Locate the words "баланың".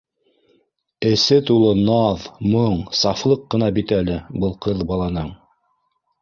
4.95-5.31